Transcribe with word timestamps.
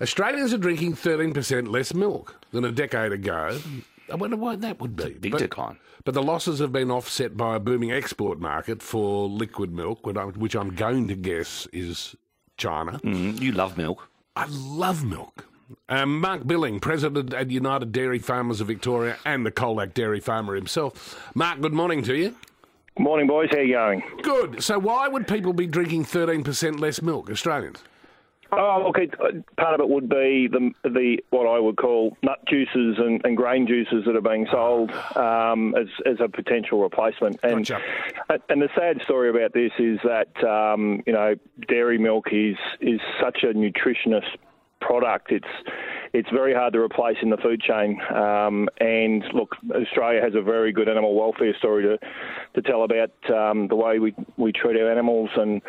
Australians 0.00 0.52
are 0.52 0.58
drinking 0.58 0.94
13% 0.94 1.68
less 1.68 1.94
milk 1.94 2.36
than 2.52 2.64
a 2.64 2.72
decade 2.72 3.12
ago. 3.12 3.58
I 4.10 4.14
wonder 4.14 4.36
why 4.36 4.56
that 4.56 4.80
would 4.80 4.94
be. 4.96 5.10
Big 5.14 5.32
but, 5.32 5.38
decline. 5.40 5.78
but 6.04 6.14
the 6.14 6.22
losses 6.22 6.58
have 6.60 6.72
been 6.72 6.90
offset 6.90 7.36
by 7.36 7.56
a 7.56 7.60
booming 7.60 7.90
export 7.92 8.38
market 8.38 8.82
for 8.82 9.28
liquid 9.28 9.72
milk, 9.72 10.06
which 10.06 10.54
I'm- 10.54 10.74
going 10.74 11.08
to 11.08 11.14
guess 11.14 11.66
is 11.72 12.14
China. 12.56 13.00
Mm, 13.02 13.40
you 13.40 13.52
love 13.52 13.76
milk. 13.76 14.08
I 14.36 14.46
love 14.50 15.04
milk. 15.04 15.46
Um, 15.88 16.20
Mark 16.20 16.46
Billing, 16.46 16.78
president 16.78 17.34
at 17.34 17.50
United 17.50 17.90
Dairy 17.90 18.20
Farmers 18.20 18.60
of 18.60 18.68
Victoria 18.68 19.16
and 19.24 19.44
the 19.44 19.50
Colac 19.50 19.94
Dairy 19.94 20.20
Farmer 20.20 20.54
himself. 20.54 21.18
Mark, 21.34 21.60
good 21.60 21.72
morning 21.72 22.02
to 22.04 22.14
you. 22.14 22.36
Good 22.96 23.02
Morning, 23.02 23.26
boys. 23.26 23.48
How 23.50 23.58
are 23.58 23.62
you 23.62 23.74
going? 23.74 24.02
Good. 24.22 24.62
So, 24.62 24.78
why 24.78 25.08
would 25.08 25.26
people 25.26 25.52
be 25.52 25.66
drinking 25.66 26.04
13% 26.04 26.78
less 26.80 27.02
milk, 27.02 27.28
Australians? 27.30 27.82
Oh, 28.52 28.84
look, 28.86 28.98
it, 28.98 29.14
uh, 29.20 29.42
part 29.60 29.74
of 29.74 29.80
it 29.80 29.88
would 29.88 30.08
be 30.08 30.48
the 30.48 30.72
the 30.84 31.18
what 31.30 31.46
I 31.46 31.58
would 31.58 31.76
call 31.76 32.16
nut 32.22 32.38
juices 32.48 32.96
and, 32.98 33.20
and 33.24 33.36
grain 33.36 33.66
juices 33.66 34.04
that 34.06 34.14
are 34.14 34.20
being 34.20 34.46
sold 34.50 34.92
um, 35.16 35.74
as 35.74 35.88
as 36.04 36.18
a 36.20 36.28
potential 36.28 36.80
replacement. 36.80 37.40
And 37.42 37.66
Gotcha. 37.66 37.82
and 38.48 38.62
the 38.62 38.68
sad 38.76 39.02
story 39.02 39.30
about 39.30 39.52
this 39.52 39.72
is 39.78 39.98
that 40.04 40.44
um, 40.44 41.02
you 41.06 41.12
know 41.12 41.34
dairy 41.68 41.98
milk 41.98 42.28
is 42.32 42.56
is 42.80 43.00
such 43.20 43.42
a 43.42 43.48
nutritionist 43.48 44.36
product. 44.80 45.32
It's 45.32 45.46
it's 46.12 46.30
very 46.30 46.54
hard 46.54 46.72
to 46.74 46.80
replace 46.80 47.16
in 47.22 47.30
the 47.30 47.36
food 47.36 47.60
chain. 47.60 48.00
Um, 48.14 48.68
and 48.80 49.24
look, 49.34 49.56
Australia 49.74 50.20
has 50.20 50.34
a 50.34 50.42
very 50.42 50.72
good 50.72 50.88
animal 50.88 51.14
welfare 51.14 51.54
story 51.58 51.82
to, 51.84 51.98
to 52.54 52.62
tell 52.62 52.84
about 52.84 53.10
um, 53.30 53.68
the 53.68 53.76
way 53.76 53.98
we, 53.98 54.14
we 54.36 54.52
treat 54.52 54.80
our 54.80 54.90
animals. 54.90 55.30
And 55.36 55.62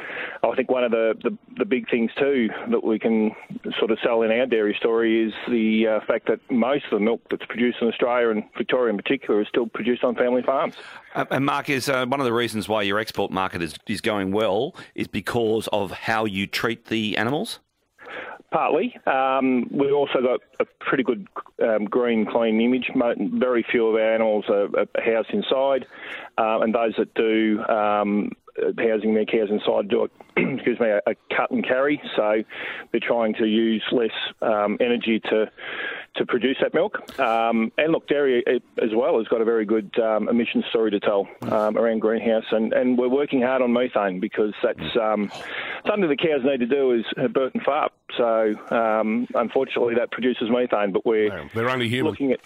I 0.44 0.56
think 0.56 0.70
one 0.70 0.84
of 0.84 0.92
the, 0.92 1.14
the, 1.24 1.38
the 1.58 1.66
big 1.66 1.90
things 1.90 2.12
too 2.18 2.50
that 2.72 2.84
we 2.84 3.00
can 3.00 3.32
sort 3.80 3.92
of 3.92 3.98
sell 4.04 4.22
in 4.22 4.32
our 4.32 4.46
dairy 4.46 4.76
story 4.80 5.28
is 5.28 5.34
the 5.48 5.88
uh, 5.88 6.06
fact 6.06 6.28
that 6.28 6.40
most 6.52 6.86
of 6.86 6.92
the 6.92 7.00
milk 7.00 7.22
that's 7.30 7.46
produced 7.46 7.78
in 7.82 7.88
Australia 7.88 8.30
and 8.30 8.44
Victoria 8.58 8.92
in 8.92 8.98
particular 8.98 9.42
is 9.42 9.48
still 9.48 9.68
produced 9.68 10.04
on 10.04 10.16
family 10.16 10.42
farms. 10.42 10.76
Uh, 11.16 11.26
and 11.32 11.46
Mark, 11.46 11.70
is 11.70 11.90
uh, 11.90 12.06
one 12.06 12.20
of 12.20 12.26
the 12.26 12.34
reasons 12.34 12.70
why 12.70 12.82
your 12.82 13.00
export 13.00 13.32
market 13.32 13.62
is, 13.62 13.76
is 13.88 14.02
going 14.02 14.32
well 14.32 14.76
is 14.96 15.08
because 15.08 15.68
of 15.74 15.92
how 15.92 16.26
you 16.26 16.48
treat 16.48 16.86
the 16.86 17.18
animals? 17.18 17.60
Partly. 18.52 18.96
Um, 19.06 19.68
we've 19.72 19.94
also 19.94 20.22
got 20.22 20.40
a 20.62 20.66
pretty 20.80 21.04
good 21.04 21.28
um, 21.62 21.84
green, 21.86 22.26
clean 22.26 22.62
image. 22.62 22.90
Very 23.34 23.66
few 23.70 23.88
of 23.88 23.96
our 23.96 24.16
animals 24.16 24.46
are, 24.48 24.68
are 24.68 24.88
housed 25.04 25.32
inside, 25.32 25.86
uh, 26.38 26.60
and 26.62 26.74
those 26.74 26.94
that 26.98 27.14
do 27.14 27.62
um, 27.66 28.32
uh, 28.58 28.72
housing 28.78 29.14
their 29.14 29.26
cows 29.26 29.50
inside 29.50 29.90
do 29.90 30.06
it, 30.06 30.12
excuse 30.38 30.80
me, 30.80 30.88
a, 30.88 31.02
a 31.08 31.16
cut 31.36 31.52
and 31.52 31.66
carry. 31.66 32.02
So 32.16 32.42
they're 32.92 33.02
trying 33.06 33.34
to 33.36 33.46
use 33.46 33.84
less 33.92 34.12
um, 34.42 34.78
energy 34.80 35.20
to 35.30 35.52
to 36.18 36.26
produce 36.26 36.58
that 36.62 36.74
milk. 36.74 36.98
Um, 37.20 37.72
and 37.78 37.92
look, 37.92 38.08
dairy 38.08 38.44
uh, 38.46 38.84
as 38.84 38.92
well 38.94 39.18
has 39.18 39.28
got 39.28 39.42
a 39.42 39.46
very 39.46 39.66
good 39.66 39.98
um, 40.00 40.30
emission 40.30 40.64
story 40.70 40.92
to 40.92 41.00
tell 41.00 41.28
um, 41.44 41.78
around 41.78 42.00
greenhouse, 42.00 42.46
and, 42.52 42.74
and 42.74 42.98
we're 42.98 43.10
working 43.10 43.42
hard 43.42 43.62
on 43.62 43.74
methane 43.74 44.20
because 44.20 44.54
that's 44.64 44.98
um, 45.00 45.32
something 45.88 46.10
the 46.10 46.18
cows 46.18 46.42
need 46.44 46.60
to 46.60 46.66
do 46.66 46.92
is 46.94 47.06
burp 47.32 47.54
and 47.54 47.64
fart. 47.64 47.92
So 48.16 48.56
um, 48.72 49.28
unfortunately, 49.36 49.96
that 49.96 50.12
produces 50.12 50.50
methane, 50.50 50.92
but 50.92 51.06
we're 51.06 51.50
they're 51.54 51.70
only 51.70 51.90
human. 51.90 52.12
looking 52.12 52.32
at. 52.32 52.40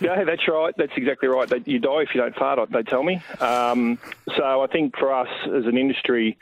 Yeah, 0.00 0.24
that's 0.24 0.46
right. 0.48 0.74
That's 0.76 0.92
exactly 0.96 1.28
right. 1.28 1.48
You 1.66 1.78
die 1.78 2.02
if 2.02 2.08
you 2.14 2.20
don't 2.20 2.34
fart. 2.34 2.58
They 2.70 2.82
tell 2.82 3.02
me. 3.02 3.22
Um, 3.40 3.98
so 4.36 4.60
I 4.60 4.66
think 4.66 4.96
for 4.98 5.14
us 5.14 5.28
as 5.44 5.64
an 5.64 5.78
industry, 5.78 6.36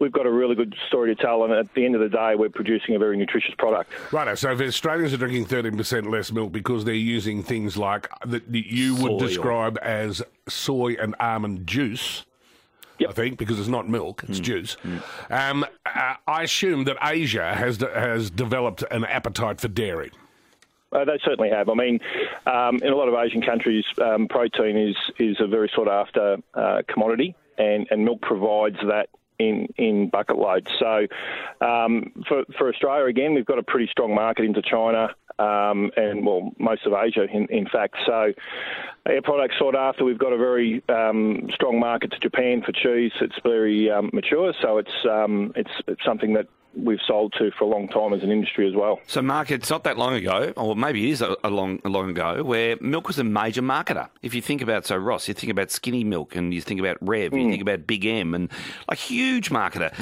we've 0.00 0.12
got 0.12 0.26
a 0.26 0.30
really 0.30 0.54
good 0.54 0.74
story 0.88 1.14
to 1.14 1.20
tell, 1.20 1.44
and 1.44 1.52
at 1.52 1.72
the 1.74 1.84
end 1.84 1.94
of 1.94 2.00
the 2.00 2.08
day, 2.08 2.34
we're 2.34 2.50
producing 2.50 2.96
a 2.96 2.98
very 2.98 3.16
nutritious 3.16 3.54
product. 3.56 3.92
Right. 4.12 4.36
so 4.36 4.50
if 4.50 4.60
Australians 4.60 5.14
are 5.14 5.16
drinking 5.16 5.46
13% 5.46 6.10
less 6.10 6.27
milk 6.32 6.52
because 6.52 6.84
they're 6.84 6.94
using 6.94 7.42
things 7.42 7.76
like 7.76 8.08
that 8.26 8.42
you 8.48 8.94
would 8.96 9.20
Soy 9.20 9.26
describe 9.26 9.78
as 9.82 10.22
soy 10.48 10.94
and 10.94 11.14
almond 11.20 11.66
juice, 11.66 12.24
Yep. 12.98 13.10
I 13.10 13.12
think, 13.12 13.38
because 13.38 13.60
it's 13.60 13.68
not 13.68 13.88
milk, 13.88 14.24
it's 14.28 14.40
juice. 14.40 14.76
Um, 15.30 15.64
uh, 15.86 16.14
I 16.26 16.42
assume 16.42 16.82
that 16.84 16.96
Asia 17.00 17.54
has, 17.54 17.76
has 17.76 18.28
developed 18.28 18.82
an 18.90 19.04
appetite 19.04 19.60
for 19.60 19.68
dairy. 19.68 20.10
Uh, 20.90 21.04
they 21.04 21.18
certainly 21.24 21.50
have. 21.50 21.68
I 21.68 21.74
mean, 21.74 22.00
um, 22.46 22.76
in 22.82 22.92
a 22.92 22.96
lot 22.96 23.08
of 23.08 23.14
Asian 23.14 23.42
countries, 23.42 23.84
um, 24.00 24.26
protein 24.26 24.76
is 24.76 24.96
is 25.18 25.36
a 25.38 25.46
very 25.46 25.70
sought 25.74 25.88
after 25.88 26.38
uh, 26.54 26.82
commodity, 26.88 27.36
and, 27.58 27.86
and 27.90 28.04
milk 28.04 28.22
provides 28.22 28.78
that 28.88 29.10
in 29.38 29.68
in 29.76 30.08
bucket 30.08 30.38
loads. 30.38 30.70
So, 30.78 31.06
um, 31.60 32.12
for 32.26 32.44
for 32.56 32.70
Australia 32.70 33.04
again, 33.04 33.34
we've 33.34 33.46
got 33.46 33.58
a 33.58 33.62
pretty 33.62 33.88
strong 33.90 34.14
market 34.14 34.44
into 34.44 34.62
China. 34.62 35.14
Um, 35.38 35.90
and 35.96 36.26
well, 36.26 36.52
most 36.58 36.84
of 36.86 36.92
Asia, 36.92 37.24
in, 37.32 37.46
in 37.46 37.66
fact. 37.66 37.94
So, 38.06 38.32
our 39.06 39.22
products 39.22 39.54
sought 39.58 39.76
after. 39.76 40.04
We've 40.04 40.18
got 40.18 40.32
a 40.32 40.36
very 40.36 40.82
um, 40.88 41.48
strong 41.54 41.78
market 41.78 42.10
to 42.12 42.18
Japan 42.18 42.62
for 42.64 42.72
cheese. 42.72 43.12
It's 43.20 43.38
very 43.44 43.90
um, 43.90 44.10
mature, 44.12 44.52
so 44.60 44.78
it's 44.78 45.06
um, 45.08 45.52
it's 45.54 45.70
it's 45.86 46.04
something 46.04 46.34
that 46.34 46.48
we've 46.74 47.00
sold 47.06 47.34
to 47.38 47.50
for 47.58 47.64
a 47.64 47.66
long 47.66 47.88
time 47.88 48.12
as 48.12 48.22
an 48.22 48.30
industry 48.30 48.68
as 48.68 48.74
well. 48.74 49.00
So, 49.06 49.22
Mark, 49.22 49.50
it's 49.50 49.70
not 49.70 49.84
that 49.84 49.98
long 49.98 50.14
ago, 50.14 50.52
or 50.56 50.76
maybe 50.76 51.08
it 51.08 51.12
is 51.12 51.22
a, 51.22 51.36
a 51.42 51.50
long, 51.50 51.80
a 51.84 51.88
long 51.88 52.10
ago, 52.10 52.42
where 52.44 52.76
milk 52.80 53.08
was 53.08 53.18
a 53.18 53.24
major 53.24 53.62
marketer. 53.62 54.08
If 54.22 54.34
you 54.34 54.42
think 54.42 54.62
about, 54.62 54.86
so 54.86 54.96
Ross, 54.96 55.28
you 55.28 55.34
think 55.34 55.50
about 55.50 55.70
Skinny 55.70 56.04
Milk, 56.04 56.36
and 56.36 56.52
you 56.54 56.60
think 56.60 56.80
about 56.80 56.96
Rev, 57.00 57.32
you 57.32 57.50
think 57.50 57.62
about 57.62 57.86
Big 57.86 58.04
M, 58.04 58.34
and 58.34 58.50
a 58.88 58.94
huge 58.94 59.50
marketer. 59.50 59.92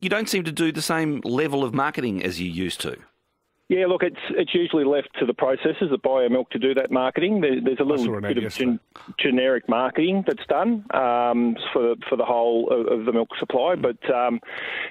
You 0.00 0.08
don't 0.08 0.28
seem 0.28 0.44
to 0.44 0.52
do 0.52 0.72
the 0.72 0.82
same 0.82 1.20
level 1.24 1.62
of 1.62 1.74
marketing 1.74 2.24
as 2.24 2.40
you 2.40 2.50
used 2.50 2.80
to. 2.80 2.96
Yeah, 3.68 3.86
look, 3.86 4.02
it's 4.02 4.20
it's 4.30 4.54
usually 4.54 4.84
left 4.84 5.08
to 5.18 5.24
the 5.24 5.32
processors 5.32 5.90
that 5.90 6.02
buy 6.02 6.24
our 6.24 6.28
milk 6.28 6.50
to 6.50 6.58
do 6.58 6.74
that 6.74 6.90
marketing. 6.90 7.40
There, 7.40 7.58
there's 7.64 7.80
a 7.80 7.84
little 7.84 8.20
bit 8.20 8.36
of 8.36 8.52
gen- 8.52 8.80
generic 9.18 9.66
marketing 9.68 10.24
that's 10.26 10.44
done 10.46 10.84
um, 10.92 11.56
for 11.72 11.94
for 12.08 12.16
the 12.16 12.24
whole 12.24 12.68
of, 12.70 13.00
of 13.00 13.06
the 13.06 13.12
milk 13.12 13.30
supply. 13.38 13.76
But 13.76 13.98
um, 14.12 14.40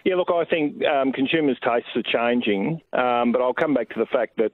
yeah, 0.04 0.16
look, 0.16 0.30
I 0.32 0.46
think 0.46 0.84
um, 0.86 1.12
consumers' 1.12 1.60
tastes 1.64 1.90
are 1.96 2.02
changing. 2.02 2.82
Um, 2.94 3.32
but 3.32 3.42
I'll 3.42 3.54
come 3.54 3.76
back 3.76 3.90
to 3.90 4.00
the 4.00 4.08
fact 4.08 4.38
that 4.38 4.54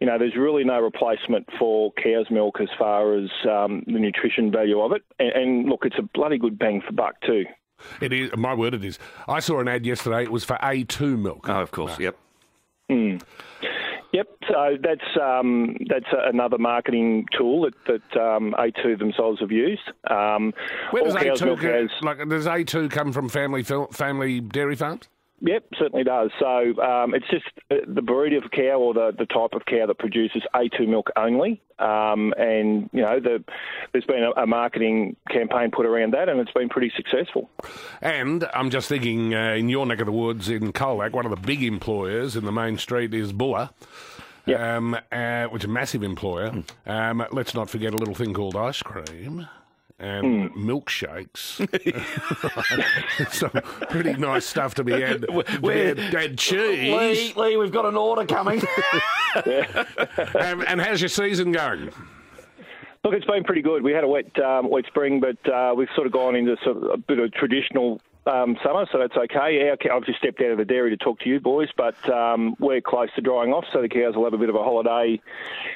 you 0.00 0.06
know 0.06 0.18
there's 0.18 0.36
really 0.36 0.64
no 0.64 0.80
replacement 0.80 1.46
for 1.58 1.92
cow's 2.02 2.30
milk 2.30 2.60
as 2.62 2.68
far 2.78 3.14
as 3.14 3.28
um, 3.50 3.82
the 3.86 3.98
nutrition 3.98 4.50
value 4.50 4.80
of 4.80 4.92
it. 4.92 5.02
And, 5.18 5.32
and 5.32 5.68
look, 5.68 5.84
it's 5.84 5.98
a 5.98 6.08
bloody 6.14 6.38
good 6.38 6.58
bang 6.58 6.82
for 6.86 6.92
buck 6.92 7.20
too. 7.26 7.44
It 8.00 8.12
is, 8.12 8.30
my 8.34 8.54
word, 8.54 8.72
it 8.72 8.84
is. 8.84 8.98
I 9.28 9.40
saw 9.40 9.60
an 9.60 9.68
ad 9.68 9.84
yesterday, 9.84 10.22
it 10.22 10.32
was 10.32 10.44
for 10.44 10.56
A2 10.62 11.18
milk. 11.18 11.46
Oh, 11.46 11.60
of 11.60 11.72
course, 11.72 11.98
yep. 11.98 12.16
Yep. 12.88 14.28
So 14.48 14.76
that's 14.82 15.16
um, 15.20 15.76
that's 15.88 16.06
another 16.12 16.58
marketing 16.58 17.26
tool 17.36 17.62
that, 17.62 17.74
that 17.86 18.20
um, 18.20 18.54
A2 18.58 18.98
themselves 18.98 19.40
have 19.40 19.52
used. 19.52 19.82
Um, 20.08 20.54
Where 20.90 21.02
does 21.04 21.14
A2 21.14 21.44
milk 21.44 21.60
come, 21.60 21.70
has- 21.70 21.90
like, 22.02 22.28
does 22.28 22.46
A2 22.46 22.90
come 22.90 23.12
from 23.12 23.28
family 23.28 23.62
family 23.62 24.40
dairy 24.40 24.76
farms? 24.76 25.08
Yep, 25.40 25.64
certainly 25.78 26.02
does. 26.02 26.30
So 26.38 26.80
um, 26.80 27.14
it's 27.14 27.28
just 27.30 27.44
uh, 27.70 27.76
the 27.86 28.00
breed 28.00 28.32
of 28.32 28.50
cow 28.50 28.78
or 28.78 28.94
the, 28.94 29.12
the 29.16 29.26
type 29.26 29.52
of 29.52 29.66
cow 29.66 29.86
that 29.86 29.98
produces 29.98 30.42
A2 30.54 30.88
milk 30.88 31.10
only. 31.16 31.62
Um, 31.78 32.32
and, 32.38 32.88
you 32.92 33.02
know, 33.02 33.20
the, 33.20 33.44
there's 33.92 34.06
been 34.06 34.22
a, 34.22 34.42
a 34.42 34.46
marketing 34.46 35.16
campaign 35.30 35.70
put 35.70 35.84
around 35.84 36.14
that 36.14 36.30
and 36.30 36.40
it's 36.40 36.52
been 36.52 36.70
pretty 36.70 36.90
successful. 36.96 37.50
And 38.00 38.48
I'm 38.54 38.70
just 38.70 38.88
thinking, 38.88 39.34
uh, 39.34 39.52
in 39.52 39.68
your 39.68 39.84
neck 39.84 40.00
of 40.00 40.06
the 40.06 40.12
woods 40.12 40.48
in 40.48 40.72
Colac, 40.72 41.12
one 41.12 41.26
of 41.26 41.30
the 41.30 41.46
big 41.46 41.62
employers 41.62 42.34
in 42.34 42.46
the 42.46 42.52
main 42.52 42.78
street 42.78 43.12
is 43.12 43.32
Bulla. 43.32 43.72
Yep. 44.46 44.60
Um, 44.60 44.96
uh, 45.10 45.46
which 45.46 45.64
is 45.64 45.68
a 45.68 45.72
massive 45.72 46.04
employer. 46.04 46.62
Um, 46.86 47.26
let's 47.32 47.52
not 47.52 47.68
forget 47.68 47.92
a 47.92 47.96
little 47.96 48.14
thing 48.14 48.32
called 48.32 48.54
ice 48.54 48.80
cream 48.80 49.48
and 49.98 50.50
milkshakes. 50.52 51.56
Some 53.32 53.50
pretty 53.88 54.14
nice 54.14 54.44
stuff 54.46 54.74
to 54.74 54.84
be 54.84 54.92
had. 54.92 55.26
Dad, 55.26 55.96
dad 56.10 56.38
cheese. 56.38 57.36
Lee, 57.36 57.56
we've 57.56 57.72
got 57.72 57.86
an 57.86 57.96
order 57.96 58.24
coming. 58.26 58.62
Um, 59.36 60.64
and 60.66 60.80
how's 60.80 61.02
your 61.02 61.10
season 61.10 61.52
going? 61.52 61.90
Look, 63.04 63.12
it's 63.12 63.26
been 63.26 63.44
pretty 63.44 63.60
good. 63.60 63.82
We 63.82 63.92
had 63.92 64.02
a 64.02 64.08
wet 64.08 64.38
um, 64.38 64.70
wet 64.70 64.86
spring, 64.86 65.20
but 65.20 65.52
uh, 65.52 65.74
we've 65.76 65.90
sort 65.94 66.06
of 66.06 66.12
gone 66.14 66.34
into 66.34 66.56
sort 66.64 66.78
of 66.78 66.84
a 66.84 66.96
bit 66.96 67.18
of 67.18 67.32
traditional 67.34 68.00
um, 68.26 68.56
summer, 68.62 68.86
so 68.90 68.98
that's 68.98 69.16
okay. 69.16 69.68
Our, 69.68 69.96
I've 69.96 70.04
just 70.04 70.18
stepped 70.18 70.40
out 70.40 70.50
of 70.50 70.58
the 70.58 70.64
dairy 70.64 70.90
to 70.90 70.96
talk 70.96 71.20
to 71.20 71.28
you 71.28 71.40
boys, 71.40 71.68
but 71.76 71.96
um, 72.10 72.56
we're 72.58 72.80
close 72.80 73.08
to 73.16 73.20
drying 73.20 73.52
off, 73.52 73.64
so 73.72 73.82
the 73.82 73.88
cows 73.88 74.16
will 74.16 74.24
have 74.24 74.34
a 74.34 74.38
bit 74.38 74.48
of 74.48 74.54
a 74.54 74.62
holiday 74.62 75.20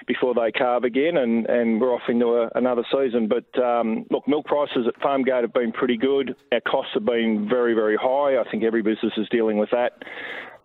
before 0.06 0.34
they 0.34 0.50
calve 0.52 0.84
again, 0.84 1.16
and, 1.16 1.46
and 1.46 1.80
we're 1.80 1.94
off 1.94 2.08
into 2.08 2.26
a, 2.34 2.50
another 2.54 2.84
season. 2.92 3.28
But 3.28 3.62
um, 3.62 4.06
look, 4.10 4.26
milk 4.26 4.46
prices 4.46 4.86
at 4.86 5.00
Farmgate 5.00 5.42
have 5.42 5.52
been 5.52 5.72
pretty 5.72 5.96
good. 5.96 6.36
Our 6.52 6.60
costs 6.60 6.94
have 6.94 7.04
been 7.04 7.48
very, 7.48 7.74
very 7.74 7.96
high. 7.96 8.38
I 8.38 8.44
think 8.50 8.64
every 8.64 8.82
business 8.82 9.12
is 9.16 9.28
dealing 9.30 9.58
with 9.58 9.70
that. 9.70 10.02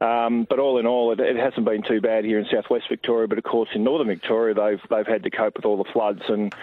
Um, 0.02 0.46
but 0.50 0.60
all 0.60 0.78
in 0.78 0.86
all, 0.86 1.14
it, 1.14 1.20
it, 1.22 1.38
hasn't 1.38 1.66
been 1.66 1.82
too 1.82 2.02
bad 2.02 2.26
here 2.26 2.38
in 2.38 2.46
southwest 2.52 2.86
Victoria. 2.90 3.28
But 3.28 3.38
of 3.38 3.46
course, 3.46 3.70
in 3.74 3.84
northern 3.84 4.08
Victoria, 4.08 4.54
they've 4.54 4.82
they've 4.90 5.08
had 5.08 5.24
to 5.24 5.30
cope 5.30 5.56
with 5.56 5.66
all 5.66 5.78
the 5.78 5.90
floods, 5.92 6.22
and 6.28 6.54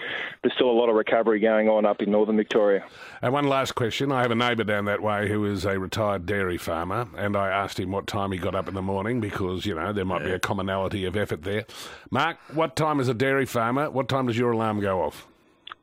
there's 0.41 0.53
still 0.53 0.69
a 0.69 0.71
lot 0.71 0.89
of 0.89 0.95
recovery 0.95 1.39
going 1.39 1.67
on 1.67 1.85
up 1.85 2.01
in 2.01 2.11
northern 2.11 2.37
Victoria. 2.37 2.85
And 3.21 3.33
one 3.33 3.47
last 3.47 3.73
question: 3.73 4.11
I 4.11 4.21
have 4.21 4.31
a 4.31 4.35
neighbour 4.35 4.63
down 4.63 4.85
that 4.85 5.01
way 5.01 5.27
who 5.27 5.45
is 5.45 5.65
a 5.65 5.79
retired 5.79 6.27
dairy 6.27 6.57
farmer, 6.57 7.07
and 7.17 7.35
I 7.35 7.49
asked 7.49 7.79
him 7.79 7.91
what 7.91 8.05
time 8.05 8.31
he 8.31 8.37
got 8.37 8.53
up 8.53 8.67
in 8.67 8.75
the 8.75 8.81
morning 8.83 9.19
because 9.19 9.65
you 9.65 9.73
know 9.73 9.91
there 9.91 10.05
might 10.05 10.23
be 10.23 10.31
a 10.31 10.39
commonality 10.39 11.05
of 11.05 11.15
effort 11.15 11.41
there. 11.41 11.65
Mark, 12.11 12.37
what 12.53 12.75
time 12.75 12.99
is 12.99 13.07
a 13.07 13.15
dairy 13.15 13.47
farmer? 13.47 13.89
What 13.89 14.09
time 14.09 14.27
does 14.27 14.37
your 14.37 14.51
alarm 14.51 14.79
go 14.79 15.01
off? 15.01 15.27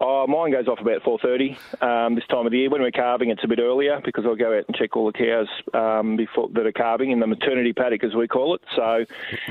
Oh, 0.02 0.26
mine 0.26 0.50
goes 0.50 0.66
off 0.66 0.80
about 0.80 1.02
4.30 1.02 1.82
um, 1.82 2.14
this 2.14 2.26
time 2.28 2.46
of 2.46 2.52
the 2.52 2.58
year. 2.58 2.70
When 2.70 2.80
we're 2.80 2.90
calving, 2.90 3.28
it's 3.28 3.44
a 3.44 3.48
bit 3.48 3.58
earlier 3.58 4.00
because 4.02 4.24
I'll 4.24 4.34
go 4.34 4.56
out 4.56 4.64
and 4.66 4.74
check 4.74 4.96
all 4.96 5.04
the 5.04 5.12
cows 5.12 5.48
um, 5.74 6.16
before 6.16 6.48
that 6.54 6.64
are 6.64 6.72
calving 6.72 7.10
in 7.10 7.20
the 7.20 7.26
maternity 7.26 7.74
paddock, 7.74 8.02
as 8.02 8.14
we 8.14 8.26
call 8.26 8.54
it. 8.54 8.62
So 8.74 9.04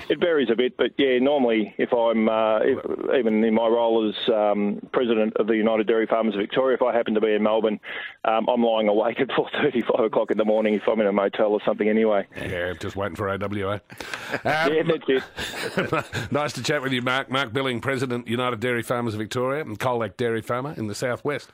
it 0.10 0.20
varies 0.20 0.50
a 0.52 0.56
bit. 0.56 0.76
But, 0.76 0.94
yeah, 0.98 1.20
normally 1.20 1.76
if 1.78 1.94
I'm, 1.94 2.28
uh, 2.28 2.62
if, 2.62 2.80
even 3.16 3.44
in 3.44 3.54
my 3.54 3.68
role 3.68 4.10
as 4.10 4.34
um, 4.34 4.82
president 4.92 5.38
of 5.38 5.46
the 5.46 5.56
United 5.56 5.86
Dairy 5.86 6.08
Farmers 6.08 6.34
of 6.34 6.42
Victoria, 6.42 6.76
if 6.76 6.82
I 6.82 6.96
happen 6.96 7.14
to 7.14 7.22
be 7.22 7.34
in 7.34 7.44
Melbourne, 7.44 7.80
um, 8.26 8.50
I'm 8.50 8.64
lying 8.64 8.88
awake 8.88 9.20
at 9.20 9.28
4.30, 9.38 9.86
5 9.98 10.06
o'clock 10.06 10.32
in 10.32 10.40
the 10.40 10.46
morning 10.46 10.74
if 10.74 10.88
I'm 10.88 11.00
in 11.00 11.06
a 11.06 11.14
motel 11.14 11.52
or 11.52 11.62
something 11.64 11.88
anyway. 11.88 12.26
Yeah, 12.36 12.74
just 12.74 12.96
waiting 12.96 13.16
for 13.16 13.30
AWA. 13.30 13.82
yeah, 14.44 14.84
that's 14.84 15.04
it. 15.08 16.32
nice 16.32 16.54
to 16.54 16.64
chat 16.64 16.82
with 16.82 16.92
you, 16.92 17.04
Mark. 17.04 17.30
Mark 17.30 17.54
Billing, 17.54 17.82
President, 17.82 18.28
United 18.28 18.60
Dairy 18.60 18.82
Farmers 18.82 19.14
of 19.14 19.20
Victoria 19.20 19.62
and 19.62 19.80
Colac 19.80 20.18
Dairy 20.18 20.39
farmer 20.42 20.74
in 20.78 20.88
the 20.88 20.96
southwest. 20.96 21.50